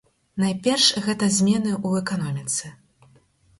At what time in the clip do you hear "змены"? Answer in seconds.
1.37-1.71